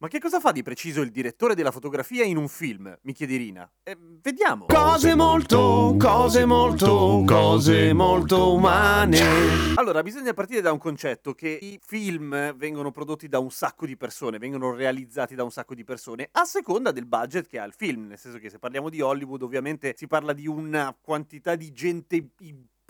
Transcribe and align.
Ma 0.00 0.06
che 0.06 0.20
cosa 0.20 0.38
fa 0.38 0.52
di 0.52 0.62
preciso 0.62 1.00
il 1.00 1.10
direttore 1.10 1.56
della 1.56 1.72
fotografia 1.72 2.22
in 2.22 2.36
un 2.36 2.46
film? 2.46 2.96
Mi 3.02 3.12
chiede 3.12 3.32
Irina. 3.32 3.68
Eh, 3.82 3.98
vediamo. 4.22 4.66
Cose 4.66 5.16
molto, 5.16 5.96
cose 5.98 6.44
molto, 6.44 7.24
cose 7.26 7.92
molto 7.92 8.52
umane. 8.54 9.18
Allora, 9.74 10.04
bisogna 10.04 10.32
partire 10.34 10.60
da 10.60 10.70
un 10.70 10.78
concetto 10.78 11.34
che 11.34 11.48
i 11.48 11.80
film 11.84 12.54
vengono 12.54 12.92
prodotti 12.92 13.26
da 13.26 13.40
un 13.40 13.50
sacco 13.50 13.86
di 13.86 13.96
persone, 13.96 14.38
vengono 14.38 14.72
realizzati 14.72 15.34
da 15.34 15.42
un 15.42 15.50
sacco 15.50 15.74
di 15.74 15.82
persone, 15.82 16.28
a 16.30 16.44
seconda 16.44 16.92
del 16.92 17.06
budget 17.06 17.48
che 17.48 17.58
ha 17.58 17.64
il 17.64 17.74
film. 17.74 18.06
Nel 18.06 18.18
senso 18.18 18.38
che 18.38 18.50
se 18.50 18.60
parliamo 18.60 18.90
di 18.90 19.00
Hollywood, 19.00 19.42
ovviamente 19.42 19.94
si 19.96 20.06
parla 20.06 20.32
di 20.32 20.46
una 20.46 20.96
quantità 21.00 21.56
di 21.56 21.72
gente 21.72 22.24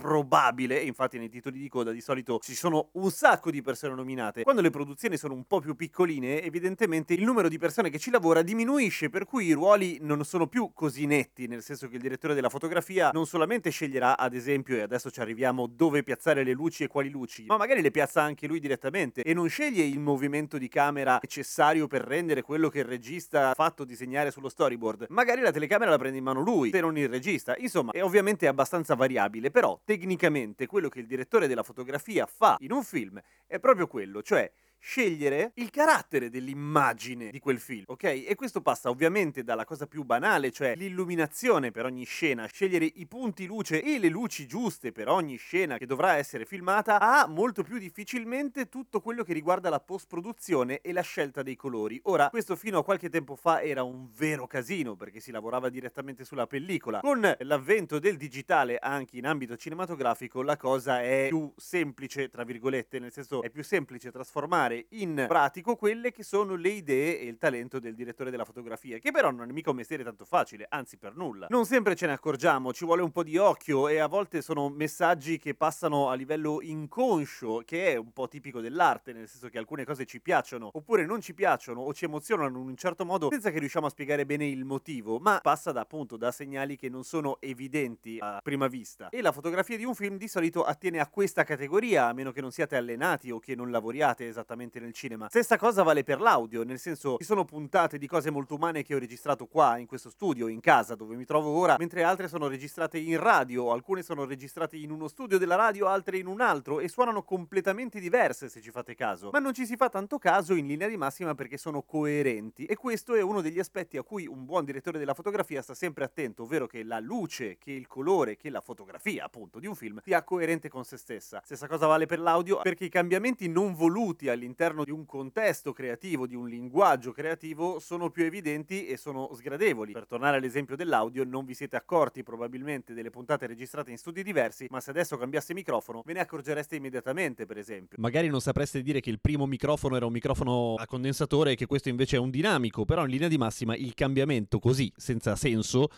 probabile, 0.08 0.78
infatti 0.78 1.18
nei 1.18 1.28
titoli 1.28 1.58
di 1.58 1.68
coda 1.68 1.90
di 1.90 2.00
solito 2.00 2.38
ci 2.40 2.54
sono 2.54 2.90
un 2.92 3.10
sacco 3.10 3.50
di 3.50 3.62
persone 3.62 3.94
nominate. 3.94 4.44
Quando 4.44 4.62
le 4.62 4.70
produzioni 4.70 5.16
sono 5.16 5.34
un 5.34 5.44
po' 5.44 5.58
più 5.58 5.74
piccoline, 5.74 6.40
evidentemente 6.40 7.14
il 7.14 7.24
numero 7.24 7.48
di 7.48 7.58
persone 7.58 7.90
che 7.90 7.98
ci 7.98 8.10
lavora 8.10 8.42
diminuisce, 8.42 9.10
per 9.10 9.24
cui 9.24 9.46
i 9.46 9.52
ruoli 9.52 9.98
non 10.00 10.24
sono 10.24 10.46
più 10.46 10.70
così 10.72 11.04
netti, 11.06 11.48
nel 11.48 11.62
senso 11.62 11.88
che 11.88 11.96
il 11.96 12.00
direttore 12.00 12.34
della 12.34 12.48
fotografia 12.48 13.10
non 13.12 13.26
solamente 13.26 13.70
sceglierà, 13.70 14.16
ad 14.16 14.34
esempio, 14.34 14.76
e 14.76 14.82
adesso 14.82 15.10
ci 15.10 15.20
arriviamo, 15.20 15.66
dove 15.66 16.04
piazzare 16.04 16.44
le 16.44 16.52
luci 16.52 16.84
e 16.84 16.86
quali 16.86 17.10
luci, 17.10 17.46
ma 17.46 17.56
magari 17.56 17.82
le 17.82 17.90
piazza 17.90 18.22
anche 18.22 18.46
lui 18.46 18.60
direttamente 18.60 19.22
e 19.22 19.34
non 19.34 19.48
sceglie 19.48 19.82
il 19.82 19.98
movimento 19.98 20.58
di 20.58 20.68
camera 20.68 21.18
necessario 21.20 21.88
per 21.88 22.02
rendere 22.02 22.42
quello 22.42 22.68
che 22.68 22.78
il 22.78 22.84
regista 22.84 23.50
ha 23.50 23.54
fatto 23.54 23.84
disegnare 23.84 24.30
sullo 24.30 24.48
storyboard. 24.48 25.06
Magari 25.08 25.40
la 25.40 25.50
telecamera 25.50 25.90
la 25.90 25.98
prende 25.98 26.18
in 26.18 26.24
mano 26.24 26.40
lui, 26.40 26.70
se 26.70 26.80
non 26.80 26.96
il 26.96 27.08
regista. 27.08 27.56
Insomma, 27.58 27.90
è 27.90 28.02
ovviamente 28.02 28.46
abbastanza 28.46 28.94
variabile, 28.94 29.50
però 29.50 29.78
tecnicamente 29.88 30.66
quello 30.66 30.90
che 30.90 30.98
il 30.98 31.06
direttore 31.06 31.46
della 31.46 31.62
fotografia 31.62 32.26
fa 32.26 32.56
in 32.58 32.72
un 32.72 32.84
film 32.84 33.18
è 33.46 33.58
proprio 33.58 33.86
quello, 33.86 34.20
cioè 34.20 34.52
scegliere 34.78 35.52
il 35.54 35.70
carattere 35.70 36.30
dell'immagine 36.30 37.30
di 37.30 37.38
quel 37.38 37.58
film, 37.58 37.84
ok? 37.86 38.04
E 38.04 38.34
questo 38.36 38.60
passa 38.60 38.90
ovviamente 38.90 39.42
dalla 39.42 39.64
cosa 39.64 39.86
più 39.86 40.04
banale, 40.04 40.50
cioè 40.50 40.74
l'illuminazione 40.76 41.70
per 41.70 41.84
ogni 41.84 42.04
scena, 42.04 42.46
scegliere 42.46 42.90
i 42.94 43.06
punti 43.06 43.46
luce 43.46 43.82
e 43.82 43.98
le 43.98 44.08
luci 44.08 44.46
giuste 44.46 44.92
per 44.92 45.08
ogni 45.08 45.36
scena 45.36 45.78
che 45.78 45.86
dovrà 45.86 46.16
essere 46.16 46.44
filmata, 46.44 47.00
a 47.00 47.26
molto 47.26 47.62
più 47.62 47.78
difficilmente 47.78 48.68
tutto 48.68 49.00
quello 49.00 49.24
che 49.24 49.32
riguarda 49.32 49.68
la 49.68 49.80
post-produzione 49.80 50.80
e 50.80 50.92
la 50.92 51.02
scelta 51.02 51.42
dei 51.42 51.56
colori. 51.56 52.00
Ora, 52.04 52.30
questo 52.30 52.56
fino 52.56 52.78
a 52.78 52.84
qualche 52.84 53.08
tempo 53.08 53.36
fa 53.36 53.62
era 53.62 53.82
un 53.82 54.08
vero 54.14 54.46
casino 54.46 54.96
perché 54.96 55.20
si 55.20 55.30
lavorava 55.30 55.68
direttamente 55.68 56.24
sulla 56.24 56.46
pellicola. 56.46 57.00
Con 57.00 57.36
l'avvento 57.40 57.98
del 57.98 58.16
digitale 58.16 58.78
anche 58.78 59.16
in 59.16 59.26
ambito 59.26 59.56
cinematografico 59.56 60.42
la 60.42 60.56
cosa 60.56 61.02
è 61.02 61.26
più 61.28 61.52
semplice, 61.56 62.28
tra 62.28 62.44
virgolette, 62.44 62.98
nel 62.98 63.12
senso 63.12 63.42
è 63.42 63.50
più 63.50 63.64
semplice 63.64 64.10
trasformare 64.10 64.67
trasformare 64.68 64.86
in 64.90 65.24
pratico 65.26 65.76
quelle 65.76 66.12
che 66.12 66.22
sono 66.22 66.54
le 66.54 66.68
idee 66.68 67.20
e 67.20 67.26
il 67.26 67.38
talento 67.38 67.78
del 67.78 67.94
direttore 67.94 68.30
della 68.30 68.44
fotografia, 68.44 68.98
che 68.98 69.10
però 69.10 69.30
non 69.30 69.48
è 69.48 69.52
mica 69.52 69.70
un 69.70 69.76
mestiere 69.76 70.04
tanto 70.04 70.24
facile, 70.24 70.66
anzi 70.68 70.98
per 70.98 71.16
nulla. 71.16 71.46
Non 71.50 71.64
sempre 71.64 71.94
ce 71.94 72.06
ne 72.06 72.12
accorgiamo, 72.12 72.72
ci 72.72 72.84
vuole 72.84 73.02
un 73.02 73.10
po' 73.10 73.22
di 73.22 73.36
occhio 73.36 73.88
e 73.88 73.98
a 73.98 74.06
volte 74.06 74.42
sono 74.42 74.68
messaggi 74.68 75.38
che 75.38 75.54
passano 75.54 76.10
a 76.10 76.14
livello 76.14 76.60
inconscio, 76.60 77.62
che 77.64 77.92
è 77.92 77.96
un 77.96 78.12
po' 78.12 78.28
tipico 78.28 78.60
dell'arte, 78.60 79.12
nel 79.12 79.28
senso 79.28 79.48
che 79.48 79.58
alcune 79.58 79.84
cose 79.84 80.04
ci 80.04 80.20
piacciono 80.20 80.70
oppure 80.72 81.06
non 81.06 81.20
ci 81.20 81.34
piacciono 81.34 81.80
o 81.80 81.94
ci 81.94 82.04
emozionano 82.04 82.58
in 82.58 82.68
un 82.68 82.76
certo 82.76 83.04
modo 83.04 83.28
senza 83.30 83.50
che 83.50 83.58
riusciamo 83.58 83.86
a 83.86 83.90
spiegare 83.90 84.26
bene 84.26 84.46
il 84.46 84.64
motivo, 84.64 85.18
ma 85.18 85.40
passa 85.40 85.72
da 85.72 85.80
appunto 85.80 86.16
da 86.16 86.30
segnali 86.30 86.76
che 86.76 86.88
non 86.88 87.04
sono 87.04 87.38
evidenti 87.40 88.18
a 88.20 88.40
prima 88.42 88.66
vista. 88.66 89.08
E 89.08 89.22
la 89.22 89.32
fotografia 89.32 89.76
di 89.76 89.84
un 89.84 89.94
film 89.94 90.16
di 90.16 90.28
solito 90.28 90.64
attiene 90.64 90.98
a 90.98 91.08
questa 91.08 91.44
categoria, 91.44 92.08
a 92.08 92.12
meno 92.12 92.32
che 92.32 92.40
non 92.40 92.50
siate 92.50 92.76
allenati 92.76 93.30
o 93.30 93.38
che 93.38 93.54
non 93.54 93.70
lavoriate 93.70 94.26
esattamente 94.26 94.57
esattamente 94.58 94.80
nel 94.80 94.92
cinema. 94.92 95.28
Stessa 95.28 95.56
cosa 95.56 95.82
vale 95.82 96.02
per 96.02 96.20
l'audio, 96.20 96.64
nel 96.64 96.78
senso 96.78 97.16
ci 97.18 97.24
sono 97.24 97.44
puntate 97.44 97.98
di 97.98 98.06
cose 98.06 98.30
molto 98.30 98.56
umane 98.56 98.82
che 98.82 98.94
ho 98.94 98.98
registrato 98.98 99.46
qua, 99.46 99.78
in 99.78 99.86
questo 99.86 100.10
studio, 100.10 100.48
in 100.48 100.60
casa 100.60 100.94
dove 100.94 101.14
mi 101.14 101.24
trovo 101.24 101.50
ora, 101.50 101.76
mentre 101.78 102.02
altre 102.02 102.28
sono 102.28 102.48
registrate 102.48 102.98
in 102.98 103.18
radio, 103.18 103.72
alcune 103.72 104.02
sono 104.02 104.24
registrate 104.24 104.76
in 104.76 104.90
uno 104.90 105.08
studio 105.08 105.38
della 105.38 105.54
radio, 105.54 105.86
altre 105.86 106.18
in 106.18 106.26
un 106.26 106.40
altro 106.40 106.80
e 106.80 106.88
suonano 106.88 107.22
completamente 107.22 108.00
diverse 108.00 108.48
se 108.48 108.60
ci 108.60 108.70
fate 108.70 108.94
caso. 108.94 109.30
Ma 109.32 109.38
non 109.38 109.54
ci 109.54 109.64
si 109.64 109.76
fa 109.76 109.88
tanto 109.88 110.18
caso 110.18 110.54
in 110.54 110.66
linea 110.66 110.88
di 110.88 110.96
massima 110.96 111.34
perché 111.34 111.56
sono 111.56 111.82
coerenti 111.82 112.64
e 112.64 112.76
questo 112.76 113.14
è 113.14 113.20
uno 113.20 113.40
degli 113.40 113.58
aspetti 113.58 113.96
a 113.96 114.02
cui 114.02 114.26
un 114.26 114.44
buon 114.44 114.64
direttore 114.64 114.98
della 114.98 115.14
fotografia 115.14 115.62
sta 115.62 115.74
sempre 115.74 116.04
attento, 116.04 116.42
ovvero 116.42 116.66
che 116.66 116.82
la 116.82 116.98
luce, 116.98 117.58
che 117.58 117.70
il 117.70 117.86
colore, 117.86 118.36
che 118.36 118.50
la 118.50 118.60
fotografia 118.60 119.24
appunto 119.24 119.58
di 119.58 119.66
un 119.66 119.74
film 119.74 120.00
sia 120.02 120.22
coerente 120.22 120.68
con 120.68 120.84
se 120.84 120.96
stessa. 120.96 121.40
Stessa 121.44 121.68
cosa 121.68 121.86
vale 121.86 122.06
per 122.06 122.18
l'audio 122.18 122.60
perché 122.62 122.84
i 122.84 122.88
cambiamenti 122.88 123.48
non 123.48 123.74
voluti 123.74 124.28
all'interno 124.28 124.47
all'interno 124.48 124.84
di 124.84 124.90
un 124.90 125.04
contesto 125.04 125.72
creativo, 125.72 126.26
di 126.26 126.34
un 126.34 126.48
linguaggio 126.48 127.12
creativo, 127.12 127.78
sono 127.78 128.10
più 128.10 128.24
evidenti 128.24 128.86
e 128.86 128.96
sono 128.96 129.30
sgradevoli. 129.34 129.92
Per 129.92 130.06
tornare 130.06 130.38
all'esempio 130.38 130.74
dell'audio, 130.74 131.24
non 131.24 131.44
vi 131.44 131.54
siete 131.54 131.76
accorti 131.76 132.22
probabilmente 132.22 132.94
delle 132.94 133.10
puntate 133.10 133.46
registrate 133.46 133.90
in 133.90 133.98
studi 133.98 134.22
diversi, 134.22 134.66
ma 134.70 134.80
se 134.80 134.90
adesso 134.90 135.18
cambiasse 135.18 135.52
microfono 135.52 136.02
ve 136.04 136.14
ne 136.14 136.20
accorgereste 136.20 136.76
immediatamente, 136.76 137.44
per 137.44 137.58
esempio. 137.58 137.98
Magari 138.00 138.28
non 138.28 138.40
sapreste 138.40 138.82
dire 138.82 139.00
che 139.00 139.10
il 139.10 139.20
primo 139.20 139.46
microfono 139.46 139.96
era 139.96 140.06
un 140.06 140.12
microfono 140.12 140.74
a 140.76 140.86
condensatore 140.86 141.52
e 141.52 141.54
che 141.54 141.66
questo 141.66 141.90
invece 141.90 142.16
è 142.16 142.18
un 142.20 142.30
dinamico, 142.30 142.86
però 142.86 143.04
in 143.04 143.10
linea 143.10 143.28
di 143.28 143.36
massima 143.36 143.76
il 143.76 143.92
cambiamento 143.92 144.58
così, 144.58 144.90
senza 144.96 145.36
senso, 145.36 145.88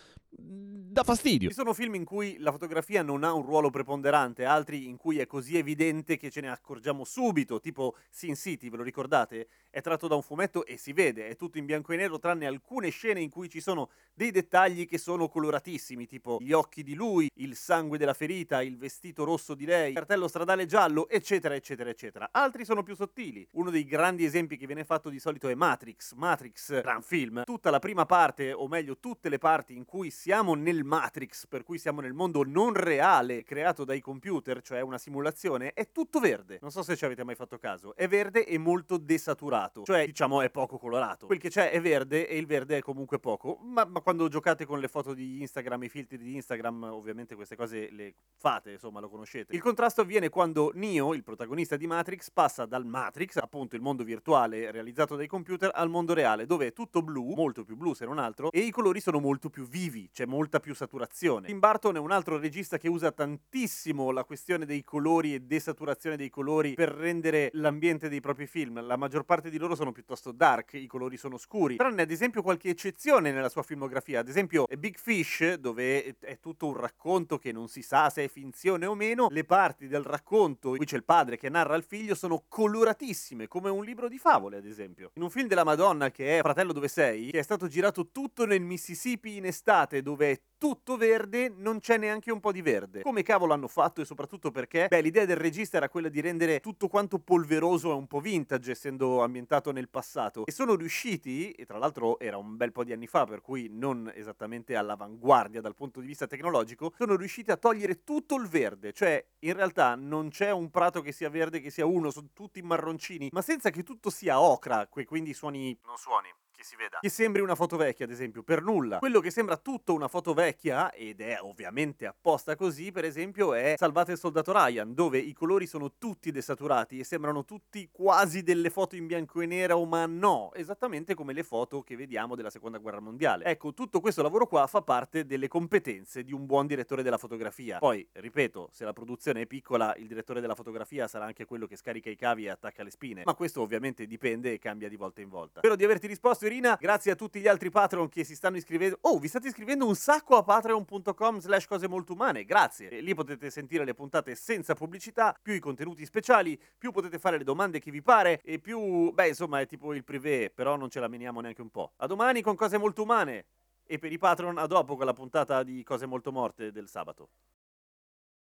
dà 0.91 1.05
fastidio. 1.05 1.49
Ci 1.49 1.55
sono 1.55 1.73
film 1.73 1.95
in 1.95 2.05
cui 2.05 2.37
la 2.39 2.51
fotografia 2.51 3.03
non 3.03 3.23
ha 3.23 3.33
un 3.33 3.43
ruolo 3.43 3.71
preponderante, 3.71 4.45
altri 4.45 4.89
in 4.89 4.97
cui 4.97 5.19
è 5.19 5.27
così 5.27 5.57
evidente 5.57 6.17
che 6.17 6.31
ce 6.31 6.41
ne 6.41 6.51
accorgiamo 6.51 7.05
subito, 7.05 7.61
tipo 7.61 7.97
Sin 8.11 8.35
City, 8.35 8.69
ve 8.69 8.79
lo 8.79 8.83
ricordate? 8.83 9.49
È 9.71 9.81
tratto 9.81 10.09
da 10.09 10.17
un 10.17 10.23
fumetto 10.23 10.67
e 10.67 10.77
si 10.77 10.93
vede, 10.93 11.29
è 11.29 11.37
tutto 11.37 11.59
in 11.59 11.67
bianco 11.67 11.93
e 11.93 11.97
nero, 11.97 12.19
tranne 12.19 12.47
alcune 12.47 12.91
scene 12.91 13.21
in 13.21 13.31
cui 13.31 13.49
ci 13.49 13.61
sono 13.61 13.91
dei 14.13 14.33
dettagli 14.33 14.87
che 14.87 14.99
sono 14.99 15.29
coloratissimi, 15.29 16.07
tipo 16.07 16.39
gli 16.41 16.53
occhi 16.53 16.83
di 16.83 16.95
lui, 16.95 17.29
il 17.35 17.55
sangue 17.55 17.97
della 17.97 18.15
ferita, 18.15 18.63
il 18.63 18.77
vestito 18.77 19.25
rosso 19.25 19.55
di 19.55 19.65
lei, 19.65 19.91
il 19.91 19.95
cartello 19.95 20.27
stradale 20.27 20.67
giallo, 20.67 21.09
eccetera, 21.09 21.55
eccetera, 21.55 21.89
eccetera. 21.89 22.29
Altri 22.33 22.65
sono 22.65 22.83
più 22.83 22.97
sottili. 22.97 23.47
Uno 23.53 23.71
dei 23.71 23.85
grandi 23.85 24.25
esempi 24.25 24.57
che 24.57 24.67
viene 24.67 24.85
fatto 24.85 25.09
di 25.09 25.21
solito 25.21 25.49
è 25.49 25.55
Matrix. 25.55 26.15
Matrix, 26.15 26.81
gran 26.81 27.03
film. 27.03 27.45
Tutta 27.45 27.71
la 27.71 27.79
prima 27.79 28.07
parte, 28.07 28.53
o 28.53 28.67
meglio 28.67 28.99
tutte 28.99 29.29
le 29.29 29.39
parti 29.39 29.77
in 29.77 29.85
cui 29.85 30.11
siamo 30.11 30.55
nel 30.55 30.80
Matrix, 30.83 31.47
per 31.47 31.63
cui 31.63 31.79
siamo 31.79 32.01
nel 32.01 32.13
mondo 32.13 32.43
non 32.45 32.73
reale 32.75 33.43
creato 33.43 33.85
dai 33.85 34.01
computer, 34.01 34.61
cioè 34.63 34.81
una 34.81 34.99
simulazione, 34.99 35.73
è 35.73 35.91
tutto 35.93 36.21
verde. 36.21 36.59
Non 36.61 36.71
so 36.71 36.83
se 36.83 36.97
ci 36.97 37.05
avete 37.05 37.25
mai 37.25 37.35
fatto 37.35 37.59
caso. 37.59 37.95
È 37.95 38.09
verde 38.09 38.47
e 38.47 38.59
molto 38.59 38.97
desaturato, 38.97 39.83
cioè 39.85 40.05
diciamo 40.07 40.41
è 40.41 40.51
poco 40.51 40.79
colorato. 40.79 41.27
Quel 41.27 41.39
che 41.39 41.49
c'è 41.49 41.71
è 41.71 41.81
verde 41.81 42.29
e 42.29 42.37
il 42.37 42.47
verde 42.47 42.79
è 42.79 42.81
comunque 42.81 43.19
poco, 43.19 43.59
ma, 43.63 43.85
ma 43.85 44.01
quando 44.01 44.29
giocate 44.29 44.65
con 44.65 44.81
le 44.81 44.89
foto 44.89 45.15
di 45.15 45.41
Instagram, 45.41 45.83
i 45.85 45.89
filtri 45.89 46.19
di 46.19 46.35
Instagram, 46.35 46.85
ovviamente 46.85 47.35
queste 47.35 47.57
cose 47.57 47.91
le 47.91 48.15
fate, 48.37 48.73
insomma 48.73 49.01
lo 49.01 49.09
conoscete. 49.09 49.55
Il 49.55 49.63
contrasto 49.63 50.01
avviene 50.01 50.29
quando 50.29 50.71
Neo, 50.75 51.15
il 51.15 51.23
protagonista 51.23 51.77
di 51.77 51.87
Matrix, 51.87 52.31
passa 52.31 52.67
dal 52.67 52.85
Matrix, 52.85 53.37
appunto 53.37 53.77
il 53.77 53.83
mondo 53.83 54.05
virtuale 54.05 54.71
realizzato 54.71 55.17
dai 55.17 55.27
computer, 55.27 55.71
al 55.75 55.89
mondo 55.89 56.15
reale, 56.15 56.47
dove 56.47 56.69
è 56.69 56.73
tutto 56.73 57.03
blu, 57.03 57.35
molto 57.35 57.65
più 57.65 57.77
blu 57.77 57.95
se 57.95 58.05
non 58.05 58.19
altro, 58.19 58.51
e 58.51 58.61
i 58.61 58.71
colori 58.71 59.01
sono 59.01 59.21
molto 59.21 59.51
più 59.51 59.67
vivi, 59.67 60.09
c'è 60.13 60.27
molta 60.27 60.61
più 60.61 60.70
più 60.71 60.75
saturazione. 60.75 61.49
Tim 61.49 61.59
Burton 61.59 61.97
è 61.97 61.99
un 61.99 62.13
altro 62.13 62.39
regista 62.39 62.79
che 62.79 62.89
usa 62.89 63.11
tantissimo 63.11 64.13
la 64.13 64.23
questione 64.23 64.65
dei 64.65 64.85
colori 64.85 65.35
e 65.35 65.41
desaturazione 65.41 66.17
dei 66.17 66.31
colori 66.31 66.75
per 66.75 66.91
rendere 66.91 67.51
l'ambiente 67.55 68.09
dei 68.09 68.21
propri 68.21 68.47
film. 68.47 68.81
La 68.87 68.97
maggior 68.97 69.25
parte 69.25 69.51
di 69.51 69.59
loro 69.59 69.75
sono 69.75 69.91
piuttosto 69.91 70.31
dark, 70.31 70.75
i 70.75 70.87
colori 70.87 71.17
sono 71.17 71.39
scuri. 71.39 71.77
Tranne 71.77 72.03
ad 72.03 72.11
esempio 72.11 72.43
qualche 72.43 72.69
eccezione 72.69 73.33
nella 73.33 73.49
sua 73.49 73.65
filmografia, 73.65 74.21
ad 74.21 74.29
esempio 74.29 74.65
Big 74.79 74.97
Fish, 74.97 75.55
dove 75.55 76.17
è 76.21 76.39
tutto 76.39 76.69
un 76.69 76.77
racconto 76.77 77.39
che 77.39 77.51
non 77.51 77.67
si 77.67 77.83
sa 77.83 78.09
se 78.09 78.25
è 78.25 78.29
finzione 78.29 78.87
o 78.87 78.95
meno, 78.95 79.27
le 79.29 79.45
parti 79.45 79.89
del 79.89 80.05
racconto 80.05 80.71
cui 80.77 80.87
c'è 80.87 80.97
il 80.97 81.05
padre 81.05 81.37
che 81.37 81.49
narra 81.49 81.75
al 81.75 81.85
figlio 81.85 82.15
sono 82.15 82.45
coloratissime, 82.47 83.49
come 83.49 83.71
un 83.71 83.85
libro 83.85 84.09
di 84.09 84.19
favole, 84.19 84.59
ad 84.59 84.67
esempio. 84.67 85.11
In 85.15 85.23
un 85.23 85.31
film 85.31 85.49
della 85.49 85.65
Madonna 85.65 86.13
che 86.13 86.39
è 86.39 86.43
Fratello 86.43 86.73
dove 86.73 86.87
sei, 86.87 87.31
che 87.33 87.41
è 87.41 87.43
stato 87.43 87.67
girato 87.67 88.11
tutto 88.13 88.47
nel 88.47 88.61
Mississippi 88.61 89.37
in 89.37 89.47
estate, 89.47 90.03
dove 90.03 90.31
è 90.31 90.41
tutto 90.61 90.99
verde, 90.99 91.49
non 91.49 91.81
c'è 91.81 91.97
neanche 91.97 92.31
un 92.31 92.39
po' 92.39 92.53
di 92.53 92.61
verde. 92.61 93.01
Come 93.01 93.23
cavolo 93.23 93.55
hanno 93.55 93.67
fatto 93.67 94.03
e 94.03 94.05
soprattutto 94.05 94.51
perché? 94.51 94.89
Beh, 94.89 95.01
l'idea 95.01 95.25
del 95.25 95.39
regista 95.39 95.79
era 95.79 95.89
quella 95.89 96.11
di 96.11 96.21
rendere 96.21 96.61
tutto 96.61 96.87
quanto 96.87 97.19
polveroso 97.19 97.91
e 97.91 97.95
un 97.95 98.07
po' 98.07 98.21
vintage, 98.21 98.73
essendo 98.73 99.23
ambientato 99.23 99.73
nel 99.73 99.89
passato. 99.89 100.45
E 100.45 100.53
sono 100.53 100.75
riusciti, 100.75 101.51
e 101.53 101.65
tra 101.65 101.79
l'altro 101.79 102.19
era 102.19 102.37
un 102.37 102.59
bel 102.59 102.73
po' 102.73 102.85
di 102.85 102.93
anni 102.93 103.07
fa, 103.07 103.25
per 103.25 103.41
cui 103.41 103.69
non 103.71 104.13
esattamente 104.15 104.77
all'avanguardia 104.77 105.63
dal 105.63 105.75
punto 105.75 105.99
di 105.99 106.07
vista 106.07 106.27
tecnologico, 106.27 106.93
sono 106.95 107.17
riusciti 107.17 107.51
a 107.51 107.57
togliere 107.57 108.05
tutto 108.05 108.35
il 108.35 108.47
verde. 108.47 108.93
Cioè, 108.93 109.29
in 109.39 109.55
realtà 109.55 109.95
non 109.95 110.29
c'è 110.29 110.51
un 110.51 110.69
prato 110.69 111.01
che 111.01 111.13
sia 111.13 111.31
verde 111.31 111.61
che 111.61 111.71
sia 111.71 111.87
uno, 111.87 112.11
sono 112.11 112.29
tutti 112.35 112.61
marroncini, 112.61 113.31
ma 113.33 113.41
senza 113.41 113.71
che 113.71 113.83
tutto 113.83 114.11
sia 114.11 114.39
ocra, 114.39 114.87
quindi 114.89 115.33
suoni... 115.33 115.75
non 115.87 115.97
suoni 115.97 116.29
che 116.61 116.67
si 116.67 116.77
veda. 116.77 116.99
Che 117.01 117.09
sembri 117.09 117.41
una 117.41 117.55
foto 117.55 117.77
vecchia, 117.79 118.05
ad 118.05 118.11
esempio, 118.11 118.43
per 118.43 118.63
nulla. 118.63 118.99
Quello 118.99 119.21
che 119.21 119.31
sembra 119.31 119.57
tutto 119.57 119.95
una 119.95 120.09
foto 120.09 120.35
vecchia, 120.35 120.93
ed 120.93 121.21
è 121.21 121.39
ovviamente 121.41 122.07
apposta 122.07 122.55
così, 122.55 122.93
per 122.93 123.05
esempio, 123.05 123.55
è 123.55 123.77
Salvate 123.79 124.13
il 124.13 124.19
soldato 124.19 124.53
Ryan, 124.53 124.93
dove 124.93 125.19
i 125.19 125.33
colori 125.33 125.67
sono 125.67 125.95
tutti 125.97 126.31
desaturati 126.31 126.99
e 126.99 127.05
sembrano 127.05 127.45
tutti 127.45 127.89
quasi 127.91 128.43
delle 128.43 128.69
foto 128.69 128.95
in 128.95 129.07
bianco 129.07 129.41
e 129.41 129.47
nero, 129.47 129.83
ma 129.87 130.05
no, 130.05 130.53
esattamente 130.53 131.15
come 131.15 131.33
le 131.33 131.43
foto 131.43 131.81
che 131.81 131.97
vediamo 131.97 132.35
della 132.35 132.51
seconda 132.51 132.77
guerra 132.77 133.01
mondiale. 133.01 133.45
Ecco, 133.47 133.73
tutto 133.73 134.01
questo 134.01 134.21
lavoro 134.21 134.47
qua 134.47 134.67
fa 134.67 134.83
parte 134.83 135.25
delle 135.25 135.49
competenze 135.49 136.23
di 136.25 136.33
un 136.33 136.45
buon 136.45 136.67
direttore 136.67 137.03
della 137.03 137.19
fotografia. 137.19 137.79
Poi, 137.79 138.07
ripeto, 138.13 138.69
se 138.71 138.85
la 138.85 138.93
produzione 138.93 139.43
è 139.43 139.47
piccola, 139.47 139.95
il 139.97 140.07
direttore 140.07 140.43
della 140.43 140.55
fotografia 140.55 141.09
sarà 141.09 141.25
anche 141.25 141.47
quello 141.47 141.67
che 141.67 141.77
scarica 141.77 142.11
i 142.11 142.17
cavi 142.17 142.45
e 142.45 142.51
attacca 142.51 142.83
le 142.83 142.91
spine. 142.91 143.23
Ma 143.25 143.35
questo 143.35 143.63
ovviamente 143.63 144.07
dipende 144.07 144.53
e 144.53 144.59
cambia 144.59 144.89
di 144.91 144.97
volta 144.97 145.23
in 145.23 145.31
volta. 145.31 145.61
Spero 145.61 145.77
di 145.77 145.85
averti 145.85 146.07
risposto, 146.07 146.49
Irina. 146.51 146.77
Grazie 146.81 147.13
a 147.13 147.15
tutti 147.15 147.39
gli 147.39 147.47
altri 147.47 147.71
Patreon 147.71 148.09
che 148.09 148.25
si 148.25 148.35
stanno 148.35 148.57
iscrivendo. 148.57 148.99
Oh, 149.03 149.19
vi 149.19 149.29
state 149.29 149.47
iscrivendo 149.47 149.87
un 149.87 149.95
sacco 149.95 150.37
a 150.37 150.43
patreon.com 150.43 151.39
slash 151.39 151.67
cose 151.67 151.87
molto 151.87 152.15
umane. 152.15 152.45
Grazie. 152.45 152.91
E 152.91 153.01
lì 153.01 153.15
potete 153.15 153.51
sentire 153.51 153.85
le 153.85 153.95
puntate 153.95 154.35
senza 154.35 154.75
pubblicità, 154.75 155.39
più 155.41 155.55
i 155.55 155.61
contenuti 155.61 156.05
speciali, 156.05 156.61
più 156.77 156.91
potete 156.91 157.21
fare 157.21 157.39
le 157.39 157.45
domande 157.45 157.79
che 157.79 157.93
vi 157.93 158.03
pare 158.03 158.41
e 158.43 158.59
più... 158.59 159.13
Beh, 159.13 159.29
insomma, 159.29 159.61
è 159.61 159.67
tipo 159.67 159.95
il 159.95 160.03
privé, 160.03 160.51
però 160.51 160.77
non 160.77 160.91
ce 160.91 160.99
la 160.99 161.07
meniamo 161.07 161.41
neanche 161.41 161.63
un 161.63 161.71
po'. 161.71 161.93
A 161.99 162.07
domani 162.07 162.43
con 162.43 162.57
cose 162.57 162.79
molto 162.79 163.03
umane. 163.03 163.47
E 163.87 163.99
per 163.99 164.13
i 164.13 164.19
Patreon 164.19 164.59
a 164.59 164.67
dopo 164.67 164.97
con 164.97 165.07
la 165.07 165.13
puntata 165.13 165.63
di 165.63 165.83
Cose 165.83 166.07
molto 166.07 166.31
morte 166.33 166.73
del 166.73 166.89
sabato. 166.89 167.31